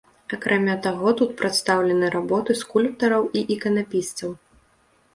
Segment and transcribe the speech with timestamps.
[0.35, 4.39] Акрамя таго, тут прадстаўлены работы скульптараў і іканапісцаў.